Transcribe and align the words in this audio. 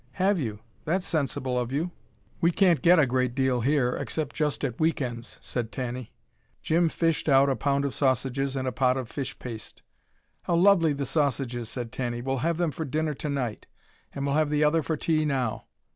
"Have 0.13 0.39
you! 0.39 0.61
That's 0.83 1.05
sensible 1.05 1.59
of 1.59 1.71
you. 1.71 1.91
We 2.41 2.49
can't 2.49 2.81
get 2.81 2.97
a 2.97 3.05
great 3.05 3.35
deal 3.35 3.61
here, 3.61 3.91
except 3.95 4.35
just 4.35 4.63
at 4.65 4.79
week 4.79 4.99
ends," 4.99 5.37
said 5.41 5.71
Tanny. 5.71 6.11
Jim 6.63 6.89
fished 6.89 7.29
out 7.29 7.49
a 7.51 7.55
pound 7.55 7.85
of 7.85 7.93
sausages 7.93 8.55
and 8.55 8.67
a 8.67 8.71
pot 8.71 8.97
of 8.97 9.11
fish 9.11 9.37
paste. 9.37 9.83
"How 10.41 10.55
lovely 10.55 10.93
the 10.93 11.05
sausages," 11.05 11.69
said 11.69 11.91
Tanny. 11.91 12.19
"We'll 12.19 12.37
have 12.37 12.57
them 12.57 12.71
for 12.71 12.83
dinner 12.83 13.13
tonight 13.13 13.67
and 14.11 14.25
we'll 14.25 14.33
have 14.33 14.49
the 14.49 14.63
other 14.63 14.81
for 14.81 14.97
tea 14.97 15.23
now. 15.23 15.65